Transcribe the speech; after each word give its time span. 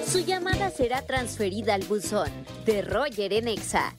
Su 0.05 0.19
llamada 0.19 0.69
será 0.69 1.01
transferida 1.01 1.73
al 1.73 1.83
buzón 1.83 2.29
de 2.65 2.81
Roger 2.81 3.33
Enexa. 3.33 3.95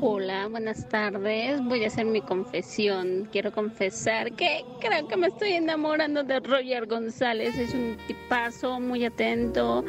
Hola, 0.00 0.48
buenas 0.48 0.88
tardes. 0.88 1.62
Voy 1.64 1.84
a 1.84 1.86
hacer 1.86 2.06
mi 2.06 2.22
confesión. 2.22 3.28
Quiero 3.30 3.52
confesar 3.52 4.32
que 4.32 4.64
creo 4.80 5.06
que 5.06 5.16
me 5.16 5.28
estoy 5.28 5.52
enamorando 5.52 6.24
de 6.24 6.40
Roger 6.40 6.86
González. 6.86 7.56
Es 7.56 7.72
un 7.72 7.96
tipazo, 8.08 8.80
muy 8.80 9.04
atento, 9.04 9.84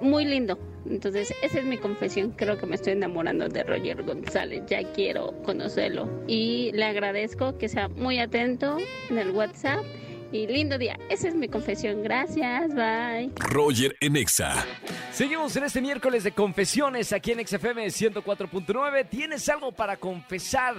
muy 0.00 0.24
lindo. 0.24 0.58
Entonces, 0.88 1.34
esa 1.42 1.58
es 1.58 1.66
mi 1.66 1.76
confesión. 1.76 2.30
Creo 2.30 2.56
que 2.56 2.64
me 2.64 2.76
estoy 2.76 2.94
enamorando 2.94 3.48
de 3.48 3.62
Roger 3.62 4.02
González. 4.04 4.62
Ya 4.68 4.82
quiero 4.92 5.34
conocerlo. 5.42 6.08
Y 6.26 6.70
le 6.72 6.84
agradezco 6.84 7.58
que 7.58 7.68
sea 7.68 7.88
muy 7.88 8.18
atento 8.18 8.78
en 9.10 9.18
el 9.18 9.32
WhatsApp. 9.32 9.84
Y 10.32 10.46
lindo 10.46 10.76
día. 10.76 10.98
Esa 11.08 11.28
es 11.28 11.34
mi 11.34 11.48
confesión. 11.48 12.02
Gracias. 12.02 12.74
Bye. 12.74 13.32
Roger 13.36 13.96
Enexa. 14.00 14.64
Seguimos 15.12 15.56
en 15.56 15.64
este 15.64 15.80
miércoles 15.80 16.24
de 16.24 16.32
confesiones 16.32 17.12
aquí 17.12 17.32
en 17.32 17.46
XFM 17.46 17.86
104.9. 17.86 19.08
¿Tienes 19.08 19.48
algo 19.48 19.72
para 19.72 19.96
confesar 19.96 20.74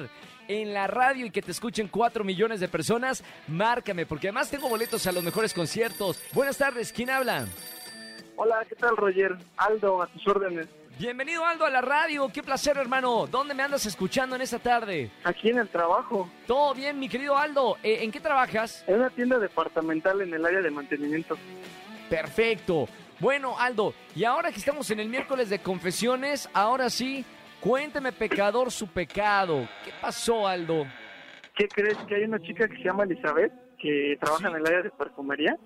en 0.47 0.73
la 0.73 0.87
radio 0.87 1.25
y 1.25 1.31
que 1.31 1.41
te 1.41 1.51
escuchen 1.51 1.87
4 1.87 2.23
millones 2.23 2.59
de 2.59 2.67
personas? 2.67 3.23
Márcame, 3.47 4.05
porque 4.05 4.27
además 4.27 4.49
tengo 4.49 4.69
boletos 4.69 5.07
a 5.07 5.11
los 5.11 5.23
mejores 5.23 5.53
conciertos. 5.53 6.21
Buenas 6.33 6.57
tardes, 6.57 6.91
¿quién 6.91 7.09
habla? 7.09 7.47
Hola, 8.35 8.63
¿qué 8.69 8.75
tal, 8.75 8.95
Roger? 8.95 9.35
Aldo, 9.57 10.01
a 10.01 10.07
tus 10.07 10.27
órdenes. 10.27 10.67
Bienvenido 10.99 11.45
Aldo 11.45 11.65
a 11.65 11.69
la 11.69 11.81
radio, 11.81 12.27
qué 12.33 12.41
placer 12.41 12.75
hermano. 12.77 13.27
¿Dónde 13.27 13.53
me 13.53 13.61
andas 13.61 13.85
escuchando 13.85 14.35
en 14.35 14.41
esta 14.41 14.57
tarde? 14.57 15.11
Aquí 15.23 15.49
en 15.49 15.59
el 15.59 15.69
trabajo, 15.69 16.27
Todo 16.47 16.73
bien, 16.73 16.97
mi 16.99 17.07
querido 17.07 17.37
Aldo. 17.37 17.77
Eh, 17.83 17.99
¿En 18.01 18.11
qué 18.11 18.19
trabajas? 18.19 18.83
en 18.87 18.95
una 18.95 19.09
tienda 19.11 19.37
departamental 19.37 20.21
en 20.21 20.33
el 20.33 20.43
área 20.43 20.61
de 20.61 20.71
mantenimiento. 20.71 21.37
Perfecto. 22.09 22.87
Bueno, 23.19 23.59
Aldo, 23.59 23.93
y 24.15 24.23
ahora 24.23 24.51
que 24.51 24.57
estamos 24.59 24.89
en 24.89 24.99
el 24.99 25.09
miércoles 25.09 25.49
de 25.49 25.59
confesiones, 25.59 26.49
ahora 26.53 26.89
sí, 26.89 27.23
cuénteme 27.59 28.11
pecador 28.11 28.71
su 28.71 28.87
pecado. 28.87 29.67
¿Qué 29.85 29.91
pasó, 30.01 30.47
Aldo? 30.47 30.85
¿Qué 31.55 31.67
crees? 31.67 31.97
Que 32.07 32.15
hay 32.15 32.23
una 32.23 32.39
chica 32.39 32.67
que 32.67 32.75
se 32.77 32.83
llama 32.83 33.03
Elizabeth, 33.03 33.51
que 33.77 34.17
trabaja 34.19 34.47
Sí. 34.47 34.51
en 34.53 34.55
el 34.61 34.65
área 34.67 34.81
de 34.81 34.89
perfumería, 34.91 35.57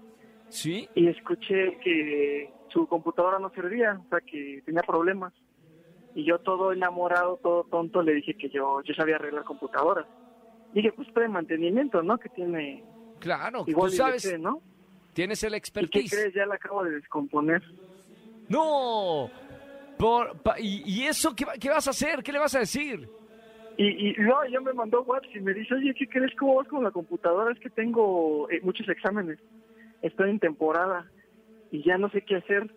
¿Sí? 0.49 0.89
y 0.95 1.07
escuché 1.07 1.77
que 1.83 2.49
su 2.71 2.87
computadora 2.87 3.39
no 3.39 3.49
servía, 3.51 3.99
o 4.01 4.05
sea, 4.09 4.19
que 4.21 4.61
tenía 4.65 4.81
problemas. 4.81 5.33
Y 6.13 6.25
yo 6.25 6.39
todo 6.39 6.73
enamorado, 6.73 7.39
todo 7.41 7.63
tonto, 7.65 8.01
le 8.01 8.13
dije 8.15 8.35
que 8.35 8.49
yo, 8.49 8.81
yo 8.83 8.93
sabía 8.93 9.15
arreglar 9.15 9.43
computadoras. 9.43 10.07
Dije, 10.71 10.91
pues 10.93 11.07
de 11.15 11.27
mantenimiento, 11.27 12.01
¿no? 12.03 12.17
Que 12.17 12.29
tiene 12.29 12.83
Claro, 13.19 13.63
igual 13.65 13.89
tú 13.89 13.93
y 13.93 13.97
sabes, 13.97 14.23
sé, 14.23 14.37
¿no? 14.37 14.61
tienes 15.13 15.43
el 15.43 15.51
¿Y 15.53 15.55
qué 15.55 15.57
expertise. 15.57 16.09
crees? 16.11 16.33
Ya 16.33 16.45
la 16.45 16.55
acabo 16.55 16.83
de 16.83 16.91
descomponer. 16.91 17.61
¡No! 18.47 19.31
Por, 19.97 20.41
pa- 20.41 20.59
y, 20.59 20.81
y 20.85 21.03
eso 21.05 21.35
qué, 21.35 21.45
qué 21.59 21.69
vas 21.69 21.87
a 21.87 21.91
hacer? 21.91 22.23
¿Qué 22.23 22.31
le 22.31 22.39
vas 22.39 22.55
a 22.55 22.59
decir? 22.59 23.09
Y, 23.77 24.09
y 24.09 24.13
no, 24.17 24.43
ella 24.43 24.59
me 24.61 24.73
mandó 24.73 25.03
WhatsApp 25.03 25.35
y 25.35 25.39
me 25.41 25.53
dice, 25.53 25.73
oye, 25.75 25.93
¿qué 25.97 26.07
crees? 26.07 26.35
¿Cómo 26.35 26.55
vas 26.55 26.67
con 26.67 26.83
la 26.83 26.91
computadora? 26.91 27.51
Es 27.53 27.59
que 27.59 27.69
tengo 27.69 28.49
eh, 28.49 28.59
muchos 28.63 28.87
exámenes. 28.89 29.39
Estoy 30.01 30.29
en 30.31 30.39
temporada 30.39 31.11
y 31.71 31.83
ya 31.83 31.97
no 31.97 32.09
sé 32.09 32.23
qué 32.25 32.35
hacer. 32.37 32.75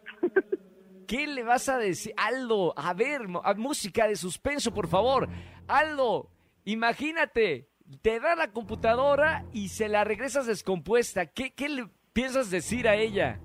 ¿Qué 1.07 1.27
le 1.27 1.43
vas 1.43 1.69
a 1.69 1.77
decir? 1.79 2.13
Aldo, 2.17 2.73
a 2.79 2.95
ver, 2.95 3.23
a- 3.43 3.55
música 3.55 4.09
de 4.09 4.17
suspenso, 4.17 4.73
por 4.73 4.87
favor. 4.89 5.29
Aldo, 5.69 6.31
imagínate, 6.65 7.69
te 8.03 8.21
da 8.21 8.35
la 8.37 8.51
computadora 8.53 9.45
y 9.53 9.69
se 9.69 9.89
la 9.89 10.05
regresas 10.05 10.47
descompuesta. 10.47 11.27
¿Qué, 11.27 11.53
qué 11.55 11.69
le 11.69 11.89
piensas 12.13 12.51
decir 12.51 12.89
a 12.89 12.95
ella? 12.95 13.41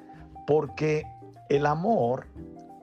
Porque 0.45 1.03
el 1.49 1.65
amor, 1.65 2.27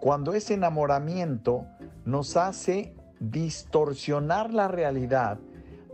cuando 0.01 0.35
es 0.35 0.51
enamoramiento, 0.51 1.67
nos 2.05 2.37
hace 2.37 2.95
distorsionar 3.21 4.53
la 4.53 4.69
realidad 4.69 5.39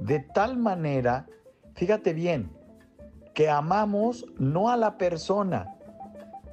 de 0.00 0.18
tal 0.18 0.56
manera, 0.56 1.26
fíjate 1.74 2.14
bien, 2.14 2.50
que 3.34 3.50
amamos 3.50 4.26
no 4.38 4.70
a 4.70 4.76
la 4.76 4.96
persona, 4.96 5.76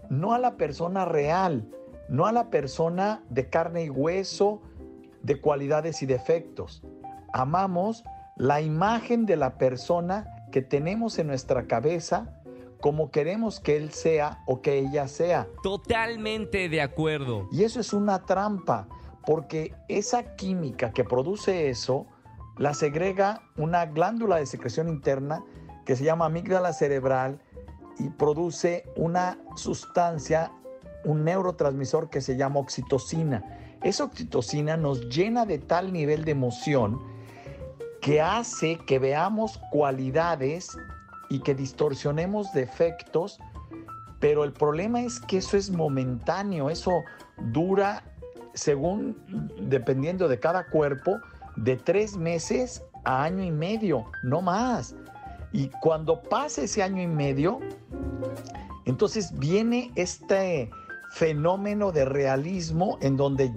no 0.09 0.33
a 0.33 0.39
la 0.39 0.57
persona 0.57 1.05
real, 1.05 1.69
no 2.09 2.25
a 2.25 2.31
la 2.31 2.49
persona 2.49 3.23
de 3.29 3.49
carne 3.49 3.85
y 3.85 3.89
hueso, 3.89 4.61
de 5.23 5.39
cualidades 5.39 6.01
y 6.03 6.05
defectos. 6.05 6.83
Amamos 7.33 8.03
la 8.37 8.61
imagen 8.61 9.25
de 9.25 9.35
la 9.35 9.57
persona 9.57 10.47
que 10.51 10.61
tenemos 10.61 11.17
en 11.19 11.27
nuestra 11.27 11.67
cabeza 11.67 12.33
como 12.79 13.09
queremos 13.09 13.59
que 13.59 13.75
él 13.75 13.91
sea 13.91 14.43
o 14.45 14.61
que 14.61 14.77
ella 14.77 15.07
sea. 15.07 15.47
Totalmente 15.63 16.69
de 16.69 16.81
acuerdo. 16.81 17.47
Y 17.51 17.63
eso 17.63 17.79
es 17.79 17.91
una 17.91 18.25
trampa, 18.25 18.87
porque 19.25 19.73
esa 19.87 20.35
química 20.35 20.91
que 20.91 21.03
produce 21.03 21.69
eso 21.69 22.05
la 22.57 22.73
segrega 22.73 23.41
una 23.55 23.85
glándula 23.85 24.37
de 24.37 24.45
secreción 24.45 24.89
interna 24.89 25.43
que 25.85 25.95
se 25.95 26.03
llama 26.03 26.25
amígdala 26.25 26.73
cerebral 26.73 27.39
y 27.99 28.09
produce 28.09 28.85
una 28.95 29.39
sustancia, 29.55 30.51
un 31.03 31.23
neurotransmisor 31.23 32.09
que 32.09 32.21
se 32.21 32.37
llama 32.37 32.59
oxitocina. 32.59 33.43
Esa 33.81 34.03
oxitocina 34.03 34.77
nos 34.77 35.09
llena 35.09 35.45
de 35.45 35.57
tal 35.57 35.93
nivel 35.93 36.25
de 36.25 36.31
emoción 36.31 37.16
que 38.07 38.21
hace 38.21 38.77
que 38.87 38.99
veamos 38.99 39.59
cualidades 39.69 40.77
y 41.27 41.39
que 41.39 41.53
distorsionemos 41.53 42.53
defectos, 42.53 43.37
pero 44.21 44.45
el 44.45 44.53
problema 44.53 45.01
es 45.01 45.19
que 45.19 45.39
eso 45.39 45.57
es 45.57 45.69
momentáneo, 45.71 46.69
eso 46.69 47.03
dura, 47.51 48.05
según, 48.53 49.17
dependiendo 49.59 50.29
de 50.29 50.39
cada 50.39 50.67
cuerpo, 50.67 51.19
de 51.57 51.75
tres 51.75 52.15
meses 52.15 52.81
a 53.03 53.25
año 53.25 53.43
y 53.43 53.51
medio, 53.51 54.05
no 54.23 54.41
más. 54.41 54.95
Y 55.51 55.67
cuando 55.81 56.23
pasa 56.23 56.61
ese 56.61 56.81
año 56.83 57.01
y 57.01 57.07
medio, 57.07 57.59
entonces 58.85 59.37
viene 59.37 59.91
este 59.95 60.71
fenómeno 61.11 61.91
de 61.91 62.05
realismo 62.05 62.99
en 63.01 63.17
donde 63.17 63.51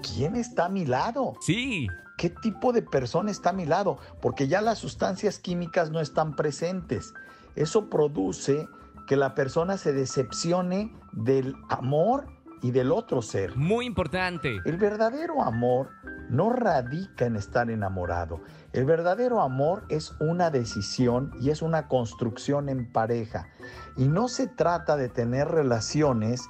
¿quién 0.00 0.36
está 0.36 0.66
a 0.66 0.68
mi 0.68 0.86
lado? 0.86 1.34
Sí. 1.40 1.88
¿Qué 2.24 2.30
tipo 2.30 2.72
de 2.72 2.80
persona 2.80 3.30
está 3.30 3.50
a 3.50 3.52
mi 3.52 3.66
lado? 3.66 3.98
Porque 4.22 4.48
ya 4.48 4.62
las 4.62 4.78
sustancias 4.78 5.38
químicas 5.38 5.90
no 5.90 6.00
están 6.00 6.36
presentes. 6.36 7.12
Eso 7.54 7.90
produce 7.90 8.66
que 9.06 9.18
la 9.18 9.34
persona 9.34 9.76
se 9.76 9.92
decepcione 9.92 10.90
del 11.12 11.54
amor 11.68 12.24
y 12.62 12.70
del 12.70 12.92
otro 12.92 13.20
ser. 13.20 13.54
Muy 13.56 13.84
importante. 13.84 14.56
El 14.64 14.78
verdadero 14.78 15.42
amor 15.42 15.90
no 16.30 16.48
radica 16.48 17.26
en 17.26 17.36
estar 17.36 17.68
enamorado. 17.68 18.40
El 18.72 18.86
verdadero 18.86 19.42
amor 19.42 19.84
es 19.90 20.14
una 20.18 20.48
decisión 20.48 21.30
y 21.42 21.50
es 21.50 21.60
una 21.60 21.88
construcción 21.88 22.70
en 22.70 22.90
pareja. 22.90 23.50
Y 23.98 24.08
no 24.08 24.28
se 24.28 24.46
trata 24.46 24.96
de 24.96 25.10
tener 25.10 25.48
relaciones 25.48 26.48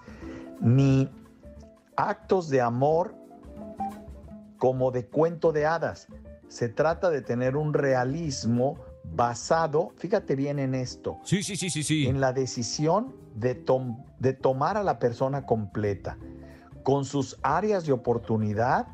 ni 0.61 1.11
actos 1.97 2.49
de 2.49 2.61
amor 2.61 3.24
como 4.65 4.91
de 4.91 5.05
cuento 5.05 5.53
de 5.53 5.67
hadas. 5.67 6.09
Se 6.49 6.71
trata 6.71 7.11
de 7.11 7.21
tener 7.21 7.55
un 7.55 7.75
realismo 7.75 8.79
basado, 9.05 9.91
fíjate 9.99 10.37
bien 10.37 10.59
en 10.59 10.75
esto, 10.75 11.19
Sí, 11.23 11.43
sí, 11.43 11.55
sí, 11.57 11.69
sí, 11.69 11.83
sí. 11.83 12.07
en 12.07 12.19
la 12.19 12.33
decisión 12.33 13.15
de, 13.35 13.55
tom- 13.55 14.03
de 14.21 14.33
tomar 14.33 14.79
a 14.79 14.83
la 14.83 14.99
persona 14.99 15.45
completa, 15.45 16.17
con 16.83 17.05
sus 17.05 17.39
áreas 17.43 17.85
de 17.85 17.93
oportunidad 17.93 18.87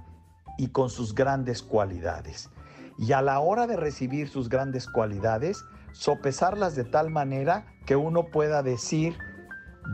y 0.58 0.70
con 0.70 0.90
sus 0.90 1.14
grandes 1.14 1.62
cualidades. 1.62 2.50
Y 2.99 3.12
a 3.12 3.22
la 3.22 3.38
hora 3.38 3.69
de 3.69 3.76
recibir 3.76 4.28
sus 4.28 4.49
grandes 4.49 4.88
cualidades, 4.88 5.64
sopesarlas 5.93 6.75
de 6.75 6.82
tal 6.82 7.11
manera 7.11 7.64
que 7.87 7.94
uno 7.94 8.26
pueda 8.32 8.64
decir, 8.64 9.17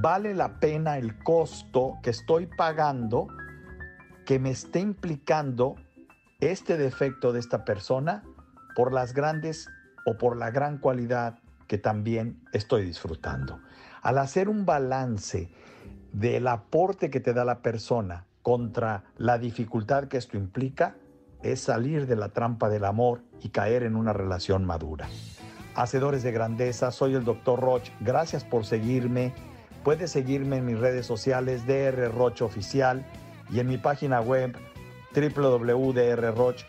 vale 0.01 0.33
la 0.33 0.59
pena 0.59 0.97
el 0.97 1.23
costo 1.23 1.99
que 2.03 2.09
estoy 2.09 2.47
pagando 2.47 3.29
que 4.27 4.39
me 4.39 4.51
esté 4.51 4.81
implicando 4.81 5.77
este 6.41 6.77
defecto 6.77 7.33
de 7.33 7.41
esta 7.41 7.65
persona 7.65 8.25
por 8.75 8.93
las 8.93 9.15
grandes 9.15 9.71
o 10.05 10.19
por 10.19 10.37
la 10.37 10.51
gran 10.51 10.79
cualidad 10.79 11.39
que 11.67 11.79
también 11.79 12.43
estoy 12.53 12.85
disfrutando. 12.85 13.61
Al 14.03 14.19
hacer 14.19 14.49
un 14.49 14.67
balance 14.67 15.49
del 16.13 16.49
aporte 16.49 17.09
que 17.09 17.21
te 17.21 17.33
da 17.33 17.45
la 17.45 17.63
persona 17.63 18.27
contra 18.43 19.05
la 19.17 19.39
dificultad 19.39 20.09
que 20.09 20.19
esto 20.19 20.37
implica, 20.37 20.97
es 21.43 21.61
salir 21.61 22.07
de 22.07 22.17
la 22.17 22.31
trampa 22.31 22.69
del 22.69 22.85
amor 22.85 23.23
y 23.41 23.51
caer 23.51 23.85
en 23.85 23.97
una 23.97 24.13
relación 24.13 24.65
madura. 24.65 25.09
Hacedores 25.75 26.23
de 26.23 26.33
grandeza, 26.33 26.91
soy 26.91 27.15
el 27.15 27.25
Dr. 27.25 27.61
Roch. 27.61 27.91
Gracias 28.01 28.45
por 28.45 28.65
seguirme. 28.65 29.33
Puedes 29.85 30.11
seguirme 30.11 30.57
en 30.57 30.65
mis 30.65 30.79
redes 30.79 31.07
sociales 31.07 31.67
DR 31.67 32.11
Roch 32.11 32.43
Oficial 32.43 33.05
y 33.51 33.61
en 33.61 33.69
mi 33.69 33.79
página 33.79 34.21
web 34.21 34.57
www.drroch.mx. 35.15 36.65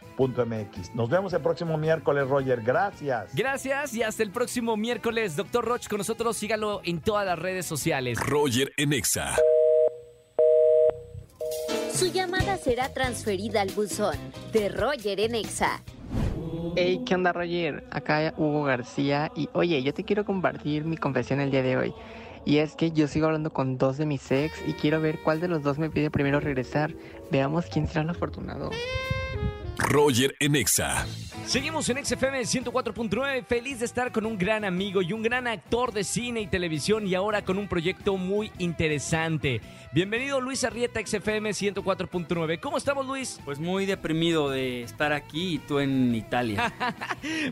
Nos 0.95 1.09
vemos 1.09 1.33
el 1.33 1.41
próximo 1.41 1.77
miércoles, 1.77 2.27
Roger. 2.27 2.62
Gracias. 2.62 3.35
Gracias 3.35 3.94
y 3.94 4.03
hasta 4.03 4.24
el 4.24 4.31
próximo 4.31 4.77
miércoles. 4.77 5.35
Doctor 5.35 5.65
Roch 5.65 5.88
con 5.88 5.97
nosotros. 5.97 6.38
Sígalo 6.38 6.79
en 6.83 7.01
todas 7.01 7.25
las 7.25 7.38
redes 7.38 7.65
sociales. 7.65 8.18
Roger 8.19 8.71
en 8.77 8.94
Exa. 8.94 9.35
Su 11.94 12.06
llamada 12.07 12.57
será 12.57 12.94
transferida 12.94 13.62
al 13.62 13.69
buzón 13.71 14.15
de 14.53 14.69
Roger 14.69 15.19
en 15.19 15.35
Exa. 15.35 15.81
Hey, 16.75 17.01
¿qué 17.06 17.15
onda 17.15 17.33
Roger? 17.33 17.83
Acá 17.89 18.35
Hugo 18.38 18.62
García 18.63 19.31
y 19.35 19.49
oye, 19.54 19.81
yo 19.81 19.95
te 19.95 20.04
quiero 20.04 20.23
compartir 20.25 20.85
mi 20.85 20.95
confesión 20.95 21.40
el 21.40 21.49
día 21.49 21.63
de 21.63 21.75
hoy. 21.75 21.94
Y 22.47 22.59
es 22.59 22.77
que 22.77 22.94
yo 22.94 23.09
sigo 23.09 23.25
hablando 23.25 23.51
con 23.51 23.77
dos 23.77 23.97
de 23.97 24.06
mis 24.06 24.31
ex 24.31 24.54
y 24.66 24.71
quiero 24.71 25.01
ver 25.01 25.19
cuál 25.19 25.42
de 25.42 25.49
los 25.49 25.63
dos 25.63 25.77
me 25.80 25.89
pide 25.89 26.09
primero 26.09 26.39
regresar. 26.39 26.94
Veamos 27.30 27.66
quién 27.66 27.89
será 27.89 28.04
el 28.04 28.09
afortunado. 28.09 28.71
Roger 29.78 30.36
en 30.40 30.56
Exa. 30.56 31.06
Seguimos 31.46 31.88
en 31.88 32.04
XFM 32.04 32.42
104.9, 32.42 33.46
feliz 33.46 33.80
de 33.80 33.86
estar 33.86 34.12
con 34.12 34.26
un 34.26 34.38
gran 34.38 34.66
amigo 34.66 35.02
y 35.02 35.14
un 35.14 35.24
gran 35.24 35.48
actor 35.48 35.94
de 35.94 36.04
cine 36.04 36.42
y 36.42 36.48
televisión 36.48 37.07
y 37.07 37.16
ahora 37.16 37.44
con 37.46 37.57
un 37.57 37.69
proyecto 37.69 38.18
muy 38.18 38.52
interesante. 38.57 39.62
Bienvenido 39.94 40.42
Luis 40.42 40.66
Arrieta 40.66 41.00
XFM 41.00 41.52
104.9. 41.52 42.60
¿Cómo 42.60 42.78
estamos 42.78 43.06
Luis? 43.06 43.40
Pues 43.46 43.60
muy 43.60 43.86
deprimido 43.86 44.50
de 44.50 44.84
estar 44.84 45.14
aquí 45.14 45.56
y 45.56 45.60
tú 45.60 45.80
en 45.80 46.14
Italia. 46.14 46.74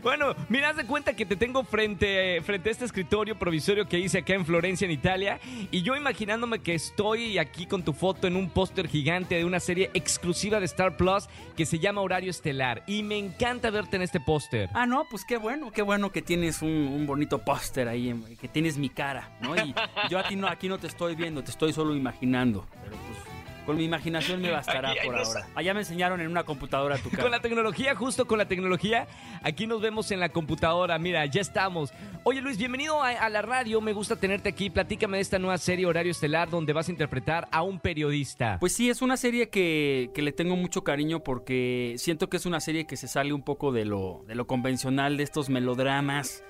Bueno, 0.02 0.34
mira, 0.48 0.70
haz 0.70 0.76
de 0.76 0.86
cuenta 0.86 1.14
que 1.14 1.26
te 1.26 1.36
tengo 1.36 1.64
frente, 1.64 2.40
frente 2.42 2.68
a 2.68 2.72
este 2.72 2.84
escritorio 2.84 3.38
provisorio 3.38 3.88
que 3.88 3.98
hice 3.98 4.18
acá 4.18 4.34
en 4.34 4.46
Florencia, 4.46 4.84
en 4.84 4.90
Italia, 4.90 5.40
y 5.70 5.82
yo 5.82 5.96
imaginándome 5.96 6.60
que 6.60 6.74
estoy 6.74 7.38
aquí 7.38 7.66
con 7.66 7.82
tu 7.82 7.92
foto 7.92 8.26
en 8.26 8.36
un 8.36 8.48
póster 8.48 8.88
gigante 8.88 9.34
de 9.34 9.44
una 9.44 9.58
serie 9.58 9.90
exclusiva 9.94 10.60
de 10.60 10.66
Star 10.66 10.96
Plus 10.96 11.28
que 11.56 11.66
se 11.66 11.78
llama 11.78 12.00
Horario 12.16 12.30
Estelar, 12.30 12.82
y 12.86 13.02
me 13.02 13.18
encanta 13.18 13.68
verte 13.68 13.96
en 13.96 14.02
este 14.02 14.20
póster. 14.20 14.70
Ah, 14.72 14.86
no, 14.86 15.04
pues 15.10 15.22
qué 15.26 15.36
bueno, 15.36 15.70
qué 15.70 15.82
bueno 15.82 16.10
que 16.12 16.22
tienes 16.22 16.62
un, 16.62 16.70
un 16.70 17.06
bonito 17.06 17.44
póster 17.44 17.88
ahí, 17.88 18.18
que 18.40 18.48
tienes 18.48 18.78
mi 18.78 18.88
cara, 18.88 19.36
¿no? 19.42 19.54
Y 19.54 19.74
yo 20.08 20.18
a 20.18 20.26
ti 20.26 20.34
no, 20.34 20.48
aquí 20.48 20.66
no 20.66 20.78
te 20.78 20.86
estoy 20.86 21.14
viendo, 21.14 21.44
te 21.44 21.50
estoy 21.50 21.74
solo 21.74 21.94
imaginando. 21.94 22.66
Pero 22.82 22.96
pues 22.96 23.35
con 23.66 23.76
mi 23.76 23.84
imaginación 23.84 24.40
me 24.40 24.50
bastará 24.50 24.94
por 25.04 25.16
ahora. 25.18 25.46
Allá 25.54 25.74
me 25.74 25.80
enseñaron 25.80 26.20
en 26.20 26.28
una 26.28 26.44
computadora 26.44 26.96
tu 26.96 27.10
Con 27.10 27.16
cara. 27.18 27.28
la 27.28 27.40
tecnología, 27.40 27.94
justo 27.94 28.26
con 28.26 28.38
la 28.38 28.46
tecnología, 28.46 29.06
aquí 29.42 29.66
nos 29.66 29.80
vemos 29.82 30.10
en 30.12 30.20
la 30.20 30.28
computadora. 30.28 30.98
Mira, 30.98 31.26
ya 31.26 31.40
estamos. 31.40 31.92
Oye 32.22 32.40
Luis, 32.40 32.56
bienvenido 32.56 33.02
a, 33.02 33.10
a 33.10 33.28
la 33.28 33.42
radio. 33.42 33.80
Me 33.80 33.92
gusta 33.92 34.16
tenerte 34.16 34.48
aquí. 34.48 34.70
Platícame 34.70 35.18
de 35.18 35.22
esta 35.22 35.38
nueva 35.38 35.58
serie 35.58 35.84
Horario 35.86 36.12
Estelar 36.12 36.48
donde 36.48 36.72
vas 36.72 36.88
a 36.88 36.92
interpretar 36.92 37.48
a 37.50 37.62
un 37.62 37.80
periodista. 37.80 38.56
Pues 38.60 38.72
sí, 38.72 38.88
es 38.88 39.02
una 39.02 39.16
serie 39.16 39.48
que, 39.48 40.10
que 40.14 40.22
le 40.22 40.32
tengo 40.32 40.56
mucho 40.56 40.84
cariño 40.84 41.20
porque 41.20 41.94
siento 41.98 42.28
que 42.28 42.36
es 42.36 42.46
una 42.46 42.60
serie 42.60 42.86
que 42.86 42.96
se 42.96 43.08
sale 43.08 43.32
un 43.32 43.42
poco 43.42 43.72
de 43.72 43.84
lo, 43.84 44.24
de 44.28 44.36
lo 44.36 44.46
convencional 44.46 45.16
de 45.16 45.24
estos 45.24 45.48
melodramas 45.50 46.44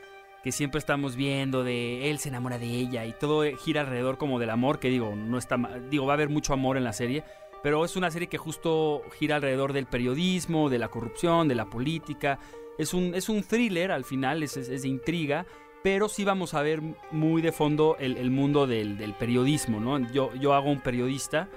que 0.46 0.52
siempre 0.52 0.78
estamos 0.78 1.16
viendo 1.16 1.64
de 1.64 2.08
él 2.08 2.20
se 2.20 2.28
enamora 2.28 2.56
de 2.56 2.66
ella 2.66 3.04
y 3.04 3.12
todo 3.12 3.42
gira 3.56 3.80
alrededor 3.80 4.16
como 4.16 4.38
del 4.38 4.50
amor, 4.50 4.78
que 4.78 4.90
digo, 4.90 5.12
no 5.16 5.38
está 5.38 5.56
digo, 5.90 6.06
va 6.06 6.12
a 6.12 6.14
haber 6.14 6.28
mucho 6.28 6.52
amor 6.52 6.76
en 6.76 6.84
la 6.84 6.92
serie, 6.92 7.24
pero 7.64 7.84
es 7.84 7.96
una 7.96 8.12
serie 8.12 8.28
que 8.28 8.38
justo 8.38 9.02
gira 9.18 9.34
alrededor 9.34 9.72
del 9.72 9.86
periodismo, 9.86 10.70
de 10.70 10.78
la 10.78 10.86
corrupción, 10.86 11.48
de 11.48 11.56
la 11.56 11.64
política. 11.64 12.38
Es 12.78 12.94
un, 12.94 13.16
es 13.16 13.28
un 13.28 13.42
thriller 13.42 13.90
al 13.90 14.04
final, 14.04 14.44
es, 14.44 14.56
es- 14.56 14.68
es 14.68 14.82
de 14.82 14.88
intriga, 14.88 15.46
pero 15.82 16.08
sí 16.08 16.22
vamos 16.22 16.54
a 16.54 16.62
ver 16.62 16.80
muy 17.10 17.42
de 17.42 17.50
fondo 17.50 17.96
el, 17.98 18.16
el 18.16 18.30
mundo 18.30 18.68
del, 18.68 18.98
del 18.98 19.14
periodismo, 19.14 19.80
¿no? 19.80 19.98
Yo, 20.12 20.32
yo 20.36 20.54
hago 20.54 20.70
un 20.70 20.80
periodista 20.80 21.48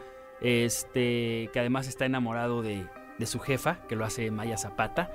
este, 0.41 1.51
que 1.53 1.59
además 1.59 1.87
está 1.87 2.05
enamorado 2.05 2.63
de, 2.63 2.85
de 3.19 3.25
su 3.27 3.37
jefa, 3.39 3.81
que 3.87 3.95
lo 3.95 4.03
hace 4.03 4.31
Maya 4.31 4.57
Zapata. 4.57 5.11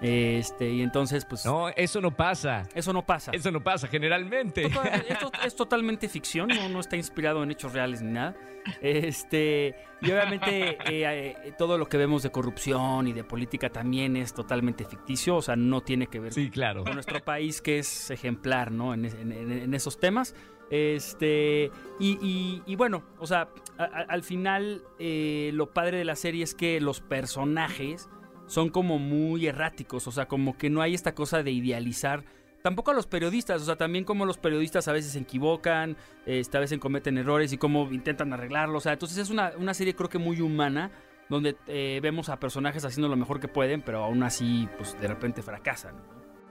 Este, 0.00 0.70
y 0.70 0.82
entonces, 0.82 1.24
pues. 1.24 1.44
No, 1.44 1.68
eso 1.70 2.00
no 2.00 2.14
pasa. 2.14 2.68
Eso 2.74 2.92
no 2.92 3.04
pasa. 3.04 3.32
Eso 3.32 3.50
no 3.50 3.62
pasa 3.62 3.88
generalmente. 3.88 4.64
Esto, 4.66 4.82
esto 5.08 5.32
es 5.44 5.56
totalmente 5.56 6.08
ficción, 6.08 6.48
no, 6.48 6.68
no 6.68 6.80
está 6.80 6.96
inspirado 6.96 7.42
en 7.42 7.50
hechos 7.50 7.72
reales 7.72 8.00
ni 8.02 8.12
nada. 8.12 8.34
Este, 8.82 9.74
y 10.02 10.10
obviamente 10.10 10.76
eh, 10.90 11.36
eh, 11.44 11.52
todo 11.56 11.78
lo 11.78 11.88
que 11.88 11.96
vemos 11.96 12.22
de 12.22 12.30
corrupción 12.30 13.06
y 13.08 13.12
de 13.14 13.24
política 13.24 13.70
también 13.70 14.16
es 14.16 14.34
totalmente 14.34 14.84
ficticio, 14.84 15.36
o 15.36 15.42
sea, 15.42 15.56
no 15.56 15.80
tiene 15.80 16.06
que 16.08 16.20
ver 16.20 16.34
Sí, 16.34 16.50
claro. 16.50 16.84
con 16.84 16.94
nuestro 16.94 17.24
país 17.24 17.62
que 17.62 17.78
es 17.78 18.10
ejemplar, 18.10 18.70
¿no? 18.70 18.92
En, 18.94 19.06
es- 19.06 19.14
en- 19.14 19.32
en- 19.32 19.52
en 19.52 19.74
esos 19.74 19.98
temas. 19.98 20.34
Este, 20.70 21.70
y, 21.98 22.18
y- 22.20 22.62
y 22.66 22.76
bueno, 22.76 23.02
o 23.18 23.26
sea, 23.26 23.48
a- 23.78 23.84
a- 23.84 24.06
al 24.08 24.22
final 24.22 24.82
eh, 24.98 25.50
lo 25.54 25.70
padre 25.72 25.96
de 25.98 26.04
la 26.04 26.14
serie 26.16 26.44
es 26.44 26.54
que 26.54 26.78
los 26.80 27.00
personajes 27.00 28.08
son 28.48 28.70
como 28.70 28.98
muy 28.98 29.46
erráticos, 29.46 30.08
o 30.08 30.12
sea, 30.12 30.26
como 30.26 30.58
que 30.58 30.70
no 30.70 30.82
hay 30.82 30.94
esta 30.94 31.14
cosa 31.14 31.44
de 31.44 31.52
idealizar. 31.52 32.24
Tampoco 32.62 32.90
a 32.90 32.94
los 32.94 33.06
periodistas, 33.06 33.62
o 33.62 33.64
sea, 33.64 33.76
también 33.76 34.04
como 34.04 34.26
los 34.26 34.36
periodistas 34.36 34.88
a 34.88 34.92
veces 34.92 35.12
se 35.12 35.20
equivocan, 35.20 35.96
este, 36.26 36.56
a 36.56 36.60
veces 36.60 36.78
cometen 36.78 37.16
errores 37.16 37.52
y 37.52 37.58
cómo 37.58 37.88
intentan 37.92 38.32
arreglarlo. 38.32 38.78
O 38.78 38.80
sea, 38.80 38.94
entonces 38.94 39.18
es 39.18 39.30
una, 39.30 39.52
una 39.56 39.74
serie 39.74 39.94
creo 39.94 40.08
que 40.08 40.18
muy 40.18 40.40
humana, 40.40 40.90
donde 41.28 41.56
eh, 41.68 42.00
vemos 42.02 42.28
a 42.30 42.40
personajes 42.40 42.84
haciendo 42.84 43.08
lo 43.08 43.16
mejor 43.16 43.38
que 43.38 43.48
pueden, 43.48 43.82
pero 43.82 44.02
aún 44.02 44.22
así, 44.24 44.68
pues 44.76 45.00
de 45.00 45.06
repente 45.06 45.42
fracasan. 45.42 45.94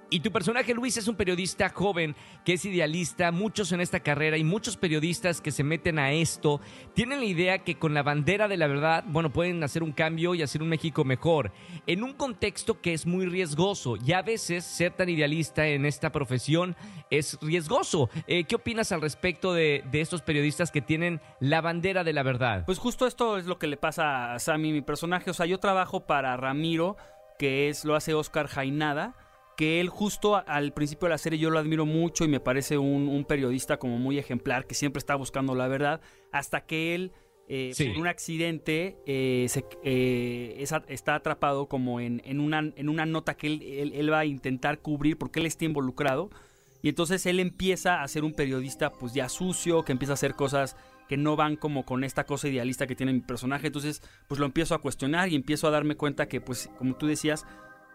Y 0.10 0.22
tu 0.22 0.32
personaje, 0.32 0.74
Luis, 0.74 0.96
es 0.96 1.10
un 1.10 1.16
periodista 1.16 1.68
joven 1.70 2.16
que 2.46 2.54
es 2.54 2.64
idealista. 2.64 3.32
Muchos 3.34 3.74
en 3.74 3.82
esta 3.82 4.00
carrera 4.00 4.38
y 4.38 4.44
muchos 4.44 4.78
periodistas 4.78 5.42
que 5.42 5.52
se 5.52 5.64
meten 5.64 6.00
a 6.00 6.14
esto 6.14 6.62
tienen 6.94 7.20
la 7.20 7.26
idea 7.26 7.60
que 7.60 7.78
con 7.78 7.94
la 7.94 8.04
bandera 8.04 8.48
de 8.48 8.56
la 8.56 8.68
verdad, 8.68 9.04
bueno, 9.08 9.34
pueden 9.34 9.62
hacer 9.64 9.84
un 9.84 9.92
cambio 9.92 10.34
y 10.34 10.42
hacer 10.42 10.62
un 10.62 10.70
México 10.70 11.04
mejor. 11.04 11.52
En 11.88 12.04
un 12.04 12.14
contexto 12.14 12.80
que 12.80 12.94
es 12.94 13.06
muy 13.06 13.26
riesgoso. 13.26 13.98
Y 13.98 14.14
a 14.14 14.22
veces 14.22 14.64
ser 14.64 14.94
tan 14.94 15.10
idealista 15.10 15.68
en 15.68 15.86
esta 15.86 16.12
profesión 16.12 16.78
es 17.10 17.38
riesgoso. 17.42 18.10
Eh, 18.28 18.46
¿Qué 18.46 18.56
opinas 18.56 18.94
al 18.94 19.02
respecto 19.02 19.54
de, 19.54 19.84
estos 19.92 20.22
periodistas 20.22 20.72
que 20.72 20.82
tienen 20.82 21.20
la 21.42 21.60
bandera 21.60 22.06
de 22.06 22.14
la 22.14 22.24
verdad? 22.24 22.64
Pues 22.66 22.80
justo 22.80 23.08
esto 23.08 23.38
es 23.38 23.46
lo 23.46 23.60
que 23.60 23.68
le 23.68 23.76
pasa 23.76 24.36
a 24.36 24.40
Sammy, 24.40 24.72
mi 24.72 24.82
personaje. 24.82 25.30
O 25.30 25.34
sea, 25.34 25.46
yo 25.46 25.60
trabajo 25.60 26.06
para 26.06 26.38
Ramiro, 26.38 26.96
que 27.38 27.68
es 27.68 27.84
lo 27.84 27.96
hace 27.96 28.14
Oscar 28.14 28.48
Jainada, 28.48 29.16
que 29.58 29.82
él 29.82 29.90
justo 29.90 30.36
a- 30.36 30.40
al 30.40 30.72
principio 30.72 31.08
de 31.08 31.16
la 31.16 31.18
serie 31.18 31.40
yo 31.40 31.50
lo 31.50 31.60
admiro 31.60 31.86
mucho 31.86 32.24
y 32.24 32.28
me 32.30 32.40
parece 32.40 32.78
un, 32.78 33.08
un 33.10 33.26
periodista 33.26 33.78
como 33.78 33.98
muy 33.98 34.18
ejemplar, 34.20 34.66
que 34.68 34.76
siempre 34.76 35.00
está 35.00 35.16
buscando 35.16 35.56
la 35.56 35.68
verdad, 35.68 36.00
hasta 36.32 36.62
que 36.62 36.96
él... 36.96 37.12
eh, 37.50 37.72
Sí. 37.74 37.86
por 37.90 38.00
un 38.02 38.08
accidente 38.08 38.98
eh, 39.06 39.46
se- 39.50 39.66
eh, 39.84 40.56
es 40.60 40.74
está 40.90 41.16
atrapado 41.16 41.68
como 41.68 42.00
en, 42.02 42.22
en 42.26 42.40
una, 42.42 42.60
en 42.60 42.90
una 42.90 43.06
nota 43.06 43.36
que 43.36 43.48
él, 43.48 43.62
él- 43.64 43.94
él 43.96 44.12
va 44.12 44.20
a 44.20 44.26
intentar 44.26 44.80
cubrir 44.80 45.18
porque 45.18 45.40
él 45.40 45.46
está 45.46 45.64
involucrado 45.66 46.30
y 46.84 46.90
entonces 46.90 47.26
él 47.26 47.40
empieza 47.40 48.04
a 48.04 48.08
ser 48.10 48.24
un 48.26 48.34
periodista 48.34 48.92
pues 48.92 49.14
ya 49.14 49.28
sucio, 49.30 49.84
que 49.84 49.92
empieza 49.94 50.12
a 50.14 50.16
hacer 50.16 50.34
cosas 50.36 50.76
que 51.08 51.16
no 51.18 51.36
van 51.38 51.56
como 51.56 51.84
con 51.86 52.04
esta 52.04 52.26
cosa 52.26 52.50
idealista 52.50 52.86
que 52.86 52.96
tiene 52.96 53.14
mi 53.14 53.22
personaje. 53.22 53.68
Entonces 53.68 54.02
pues 54.28 54.40
lo 54.40 54.46
empiezo 54.46 54.76
a 54.76 54.82
cuestionar 54.82 55.30
y 55.30 55.36
empiezo 55.36 55.68
a 55.68 55.72
darme 55.72 55.96
cuenta 55.96 56.28
que 56.28 56.42
pues 56.42 56.70
como 56.78 56.96
tú 56.98 57.08
decías, 57.08 57.46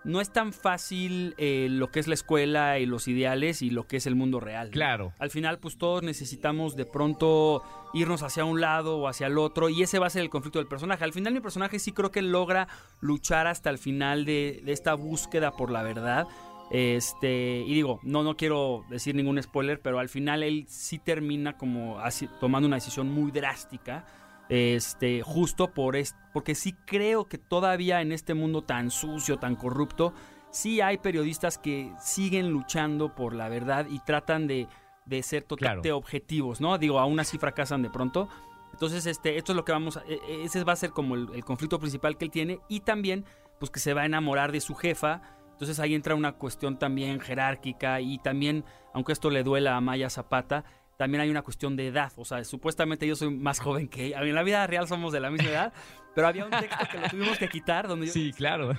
no 0.05 0.21
es 0.21 0.33
tan 0.33 0.53
fácil 0.53 1.35
eh, 1.39 1.69
lo 1.71 1.91
que 1.91 2.01
es 2.01 2.09
la 2.09 2.15
escuela 2.15 2.79
y 2.79 2.87
los 2.87 3.07
ideales 3.09 3.63
y 3.63 3.71
lo 3.71 3.87
que 3.87 3.99
es 3.99 4.07
el 4.07 4.15
mundo 4.17 4.41
real. 4.41 4.67
¿no? 4.69 4.73
Claro. 4.73 5.13
Al 5.19 5.31
final, 5.31 5.59
pues 5.59 5.79
todos 5.79 6.03
necesitamos 6.03 6.75
de 6.77 6.87
pronto 6.87 7.63
irnos 7.95 8.23
hacia 8.23 8.45
un 8.45 8.61
lado 8.61 8.99
o 8.99 9.07
hacia 9.09 9.29
el 9.29 9.39
otro 9.39 9.69
y 9.69 9.83
ese 9.83 9.99
va 9.99 10.07
a 10.07 10.11
ser 10.11 10.23
el 10.23 10.31
conflicto 10.31 10.59
del 10.59 10.69
personaje. 10.69 11.05
Al 11.05 11.13
final 11.13 11.33
mi 11.35 11.41
personaje 11.41 11.79
sí 11.79 11.93
creo 11.93 12.11
que 12.11 12.23
logra 12.23 12.67
luchar 13.01 13.47
hasta 13.47 13.71
el 13.71 13.79
final 13.79 14.25
de, 14.25 14.61
de 14.65 14.73
esta 14.73 14.95
búsqueda 14.95 15.53
por 15.53 15.71
la 15.71 15.83
verdad. 15.83 16.27
Este, 16.71 17.63
y 17.67 17.75
digo, 17.75 18.01
no, 18.03 18.23
no 18.23 18.37
quiero 18.37 18.85
decir 18.89 19.15
ningún 19.15 19.41
spoiler, 19.43 19.81
pero 19.83 19.99
al 19.99 20.09
final 20.09 20.43
él 20.43 20.65
sí 20.69 20.99
termina 20.99 21.57
como 21.59 21.99
así- 22.01 22.29
tomando 22.41 22.67
una 22.67 22.77
decisión 22.77 23.11
muy 23.11 23.31
drástica. 23.31 24.07
Este, 24.49 25.23
justo 25.23 25.73
por 25.73 25.97
es, 25.97 26.15
porque 26.33 26.55
sí 26.55 26.75
creo 26.87 27.27
que 27.27 27.39
todavía 27.39 28.01
en 28.01 28.13
este 28.13 28.35
mundo 28.35 28.63
tan 28.63 28.91
sucio, 28.91 29.39
tan 29.39 29.57
corrupto, 29.57 30.13
sí 30.51 30.81
hay 30.81 30.99
periodistas 30.99 31.57
que 31.59 31.93
siguen 32.01 32.51
luchando 32.51 33.15
por 33.15 33.35
la 33.35 33.49
verdad 33.49 33.87
y 33.89 33.99
tratan 34.01 34.47
de, 34.47 34.69
de 35.07 35.23
ser 35.23 35.45
totalmente 35.45 35.89
Claro. 35.89 35.97
objetivos, 35.97 36.61
¿no? 36.61 36.77
Digo, 36.79 36.99
aún 36.99 37.19
así 37.21 37.39
fracasan 37.39 37.83
de 37.83 37.91
pronto. 37.91 38.29
Entonces, 38.73 39.07
este, 39.07 39.37
esto 39.37 39.53
es 39.53 39.57
lo 39.57 39.65
que 39.65 39.73
vamos 39.73 39.97
a, 39.97 40.03
e- 40.09 40.21
e- 40.29 40.45
ese 40.45 40.63
va 40.65 40.73
a 40.73 40.77
ser 40.77 40.91
como 40.91 41.15
el, 41.15 41.29
el 41.35 41.45
conflicto 41.45 41.79
principal 41.79 42.19
que 42.19 42.25
él 42.27 42.31
tiene 42.31 42.61
y 42.69 42.81
también, 42.81 43.25
pues 43.59 43.71
que 43.71 43.81
se 43.81 43.95
va 43.95 44.03
a 44.03 44.07
enamorar 44.07 44.53
de 44.53 44.61
su 44.61 44.75
jefa. 44.75 45.23
Entonces 45.53 45.79
ahí 45.79 45.95
entra 45.95 46.15
una 46.15 46.33
cuestión 46.33 46.79
también 46.79 47.21
jerárquica 47.21 48.01
y 48.01 48.19
también, 48.19 48.65
aunque 48.93 49.13
esto 49.13 49.31
le 49.31 49.45
duela 49.45 49.77
a 49.77 49.81
Maya 49.81 50.11
Zapata, 50.11 50.65
también 50.97 51.21
hay 51.21 51.31
una 51.31 51.43
cuestión 51.43 51.77
de 51.77 51.89
edad. 51.89 52.13
O 52.17 52.25
sea, 52.25 52.43
supuestamente 52.45 53.07
yo 53.07 53.17
soy 53.17 53.31
más 53.31 53.61
joven 53.61 53.89
que 53.89 54.07
ella. 54.07 54.23
En 54.23 54.35
la 54.35 54.43
vida 54.43 54.67
real 54.67 54.87
somos 54.89 55.13
de 55.13 55.21
la 55.21 55.31
misma 55.31 55.51
edad, 55.51 55.73
pero 56.15 56.27
había 56.29 56.45
un 56.45 56.51
texto 56.51 56.85
que 56.91 56.99
lo 56.99 57.09
tuvimos 57.09 57.39
que 57.39 57.49
quitar 57.49 57.89
donde 57.89 58.07
yo, 58.07 58.13
Sí, 58.13 58.33
claro. 58.37 58.73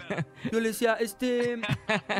yo 0.52 0.60
le 0.60 0.70
decía, 0.70 0.94
este, 1.00 1.60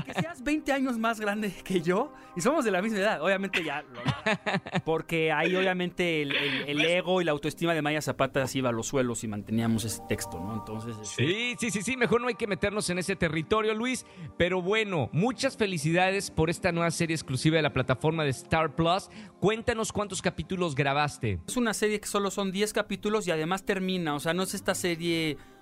que 0.06 0.14
seas 0.14 0.44
20 0.44 0.72
años 0.74 0.98
más 0.98 1.20
grande 1.20 1.54
que 1.64 1.82
yo 1.82 2.14
y 2.36 2.42
somos 2.42 2.66
de 2.66 2.72
la 2.72 2.82
misma 2.82 3.00
edad. 3.00 3.22
Obviamente 3.22 3.64
ya, 3.64 3.82
lo- 3.84 4.82
porque 4.86 5.32
ahí 5.32 5.56
obviamente 5.56 6.22
el, 6.22 6.36
el- 6.36 6.70
el 6.70 6.82
ego 6.86 7.22
y 7.22 7.26
la 7.26 7.32
autoestima 7.32 7.74
de 7.74 7.82
Maya 7.82 8.02
Zapata 8.02 8.46
se 8.48 8.58
iba 8.60 8.70
a 8.70 8.72
los 8.72 8.88
suelos 8.88 9.24
y 9.24 9.28
manteníamos 9.28 9.86
ese 9.86 10.02
texto, 10.08 10.40
¿no? 10.40 10.54
Entonces, 10.56 10.96
este, 11.02 11.26
Sí, 11.26 11.56
sí, 11.60 11.72
sí, 11.72 11.82
sí, 11.82 11.98
mejor 11.98 12.22
no 12.22 12.28
hay 12.28 12.36
que 12.36 12.48
meternos 12.48 12.90
en 12.90 12.98
ese 13.00 13.16
territorio, 13.16 13.74
Luis. 13.74 14.06
Pero 14.38 14.62
bueno, 14.62 15.10
muchas 15.14 15.58
felicidades 15.58 16.32
por 16.32 16.50
esta 16.50 16.72
nueva 16.72 16.92
serie 16.92 17.16
exclusiva 17.16 17.58
de 17.58 17.62
la 17.62 17.74
plataforma 17.74 18.24
de 18.24 18.30
Star 18.32 18.76
Plus. 18.76 19.10
Cuéntanos 19.40 19.92
cuántos 19.92 20.22
capítulos 20.22 20.76
grabaste. 20.76 21.40
Es 21.48 21.58
una 21.58 21.74
serie 21.74 22.00
que 22.00 22.08
solo 22.08 22.32
son 22.32 22.52
10 22.52 22.74
capítulos 22.74 23.28
y 23.28 23.32
además 23.32 23.64
termina, 23.66 24.16
o 24.16 24.20
sea, 24.20 24.34
no 24.34 24.44
es 24.44 24.54
esta 24.54 24.74
serie... 24.76 25.03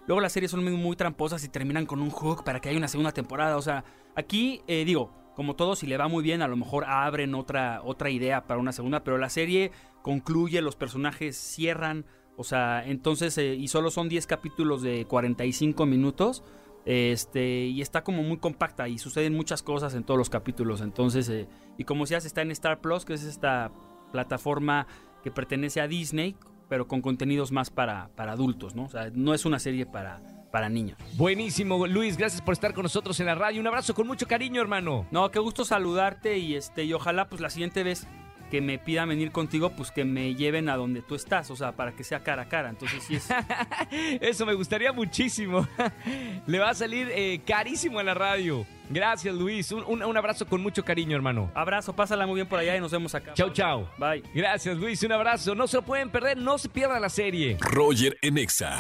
Luego 0.08 0.22
las 0.22 0.34
series 0.34 0.52
son 0.52 0.64
muy, 0.64 0.96
tramposas 0.96 1.44
y 1.44 1.50
terminan 1.50 1.86
con 1.86 2.02
un 2.02 2.10
hook 2.10 2.44
para 2.44 2.60
que 2.60 2.70
haya 2.70 2.78
una 2.78 2.88
segunda 2.88 3.12
temporada, 3.12 3.58
o 3.58 3.62
sea, 3.62 3.84
aquí 4.16 4.62
eh, 4.68 4.84
digo, 4.84 5.12
como 5.36 5.56
todo, 5.56 5.76
si 5.76 5.88
le 5.88 5.98
va 5.98 6.08
muy 6.08 6.24
bien, 6.24 6.42
a 6.42 6.48
lo 6.48 6.58
mejor 6.58 6.86
abren 6.86 7.36
otra, 7.36 7.82
otra 7.84 8.10
idea 8.10 8.46
para 8.46 8.60
una 8.60 8.72
segunda, 8.72 9.04
pero 9.04 9.18
la 9.18 9.30
serie 9.30 9.72
concluye, 10.02 10.62
los 10.62 10.76
personajes 10.76 11.38
cierran, 11.38 12.06
o 12.36 12.44
sea, 12.44 12.84
entonces, 12.86 13.38
eh, 13.38 13.56
y 13.56 13.68
solo 13.68 13.92
son 13.92 14.10
10 14.10 14.28
capítulos 14.28 14.82
de 14.82 15.06
45 15.06 15.86
minutos, 15.86 16.44
este, 16.86 17.66
y 17.68 17.82
está 17.82 18.04
como 18.04 18.24
muy 18.24 18.38
compacta 18.38 18.90
y 18.90 18.98
suceden 18.98 19.34
muchas 19.34 19.62
cosas 19.62 19.94
en 19.94 20.04
todos 20.04 20.18
los 20.18 20.30
capítulos, 20.30 20.82
entonces, 20.82 21.30
eh, 21.30 21.48
y 21.78 21.84
como 21.84 22.04
decías, 22.04 22.26
está 22.26 22.42
en 22.42 22.52
Star 22.52 22.82
Plus, 22.82 23.06
que 23.06 23.14
es 23.14 23.24
esta 23.24 23.72
plataforma 24.12 24.88
que 25.24 25.32
pertenece 25.32 25.80
a 25.80 25.88
Disney, 25.88 26.36
pero 26.72 26.88
con 26.88 27.02
contenidos 27.02 27.52
más 27.52 27.70
para, 27.70 28.08
para 28.16 28.32
adultos, 28.32 28.76
¿no? 28.76 28.84
O 28.86 28.90
sea, 28.90 29.12
no 29.14 29.34
es 29.34 29.44
una 29.44 29.60
serie 29.60 29.86
para, 29.86 30.22
para 30.54 30.70
niños. 30.70 30.98
Buenísimo, 31.18 31.86
Luis. 31.86 32.16
Gracias 32.16 32.42
por 32.42 32.54
estar 32.54 32.74
con 32.74 32.84
nosotros 32.84 33.20
en 33.20 33.26
la 33.26 33.36
radio. 33.36 33.60
Un 33.60 33.68
abrazo 33.68 33.94
con 33.94 34.08
mucho 34.08 34.26
cariño, 34.26 34.62
hermano. 34.62 35.06
No, 35.12 35.30
qué 35.32 35.40
gusto 35.40 35.66
saludarte 35.66 36.38
y 36.38 36.56
este, 36.56 36.86
y 36.86 36.94
ojalá 36.94 37.28
pues 37.28 37.42
la 37.42 37.50
siguiente 37.50 37.84
vez 37.84 38.08
que 38.52 38.62
me 38.62 38.78
pidan 38.78 39.10
venir 39.10 39.32
contigo, 39.32 39.72
pues 39.72 39.90
que 39.90 40.06
me 40.06 40.36
lleven 40.36 40.70
a 40.70 40.76
donde 40.76 41.02
tú 41.02 41.16
estás, 41.16 41.50
o 41.50 41.56
sea, 41.56 41.72
para 41.72 41.94
que 41.94 42.04
sea 42.04 42.20
cara 42.20 42.44
a 42.44 42.50
cara. 42.50 42.70
Entonces 42.70 43.02
sí 43.04 43.16
es. 43.16 43.28
Eso 44.22 44.46
me 44.46 44.54
gustaría 44.54 44.92
muchísimo. 44.94 45.68
Le 46.46 46.60
va 46.60 46.70
a 46.70 46.74
salir 46.76 47.10
eh, 47.12 47.42
carísimo 47.46 47.98
a 48.00 48.04
la 48.04 48.14
radio. 48.14 48.66
Gracias, 48.90 49.34
Luis. 49.34 49.72
Un, 49.72 49.84
un- 49.86 50.04
un 50.04 50.18
abrazo 50.18 50.46
con 50.46 50.62
mucho 50.62 50.84
cariño, 50.84 51.16
hermano. 51.16 51.50
Abrazo, 51.56 51.94
pásala 51.94 52.28
muy 52.28 52.36
bien 52.36 52.48
por 52.48 52.60
allá 52.60 52.76
y 52.76 52.82
nos 52.82 52.92
vemos 52.92 53.16
acá. 53.16 53.34
Chau, 53.34 53.50
chau. 53.52 53.88
Bye. 53.98 54.22
Gracias, 54.34 54.78
Luis. 54.78 55.02
Un 55.04 55.14
abrazo. 55.14 55.56
No 55.56 55.66
se 55.68 55.78
lo 55.78 55.84
pueden 55.84 56.10
perder. 56.10 56.38
No 56.38 56.58
se 56.58 56.68
pierda 56.68 57.00
la 57.00 57.10
serie. 57.10 57.58
Roger 57.62 58.18
en 58.22 58.38
Exa. 58.38 58.78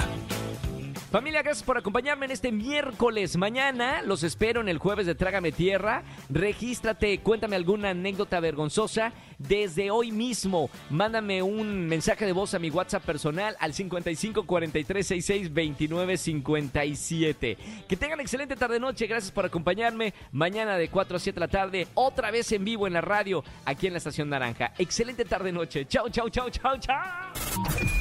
Familia, 1.11 1.41
gracias 1.41 1.65
por 1.65 1.77
acompañarme 1.77 2.25
en 2.25 2.31
este 2.31 2.53
miércoles. 2.53 3.35
Mañana 3.35 4.01
los 4.01 4.23
espero 4.23 4.61
en 4.61 4.69
el 4.69 4.77
jueves 4.77 5.05
de 5.05 5.13
Trágame 5.13 5.51
Tierra. 5.51 6.03
Regístrate, 6.29 7.19
cuéntame 7.19 7.57
alguna 7.57 7.89
anécdota 7.89 8.39
vergonzosa 8.39 9.11
desde 9.37 9.91
hoy 9.91 10.13
mismo. 10.13 10.69
Mándame 10.89 11.43
un 11.43 11.85
mensaje 11.85 12.25
de 12.25 12.31
voz 12.31 12.53
a 12.53 12.59
mi 12.59 12.69
WhatsApp 12.69 13.03
personal 13.03 13.57
al 13.59 13.73
55 13.73 14.45
43 14.45 15.05
66 15.05 15.53
29 15.53 16.15
57. 16.15 17.57
Que 17.89 17.97
tengan 17.97 18.21
excelente 18.21 18.55
tarde-noche. 18.55 19.05
Gracias 19.05 19.33
por 19.33 19.45
acompañarme. 19.45 20.13
Mañana 20.31 20.77
de 20.77 20.87
4 20.87 21.17
a 21.17 21.19
7 21.19 21.35
de 21.35 21.39
la 21.41 21.51
tarde, 21.51 21.87
otra 21.93 22.31
vez 22.31 22.49
en 22.53 22.63
vivo 22.63 22.87
en 22.87 22.93
la 22.93 23.01
radio, 23.01 23.43
aquí 23.65 23.87
en 23.87 23.93
la 23.93 23.97
Estación 23.97 24.29
Naranja. 24.29 24.73
Excelente 24.77 25.25
tarde-noche. 25.25 25.85
Chao, 25.87 26.07
chao, 26.07 26.29
chao, 26.29 26.49
chao, 26.49 26.77
chao. 26.77 28.00